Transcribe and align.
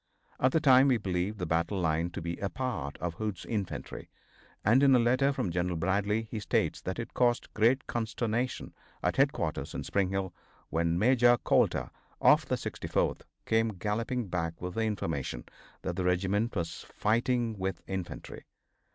At 0.39 0.51
the 0.51 0.59
time 0.59 0.87
we 0.87 0.97
believed 0.97 1.37
the 1.37 1.45
battle 1.45 1.79
line 1.79 2.09
to 2.09 2.23
be 2.23 2.35
a 2.37 2.49
part 2.49 2.97
of 2.97 3.13
Hood's 3.13 3.45
infantry, 3.45 4.09
and 4.65 4.81
in 4.81 4.95
a 4.95 4.97
letter 4.97 5.31
from 5.31 5.51
General 5.51 5.75
Bradley 5.77 6.23
he 6.23 6.39
states 6.39 6.81
that 6.81 6.97
it 6.97 7.13
caused 7.13 7.53
great 7.53 7.85
consternation 7.85 8.73
at 9.03 9.17
headquarters 9.17 9.75
in 9.75 9.83
Spring 9.83 10.09
Hill 10.09 10.33
when 10.71 10.97
Major 10.97 11.37
Coulter, 11.37 11.91
of 12.19 12.47
the 12.47 12.55
64th, 12.55 13.21
came 13.45 13.73
galloping 13.75 14.27
back 14.27 14.59
with 14.59 14.73
the 14.73 14.85
information 14.85 15.43
that 15.83 15.95
the 15.95 16.03
regiment 16.03 16.55
was 16.55 16.81
fighting 16.81 17.59
with 17.59 17.83
infantry. 17.85 18.45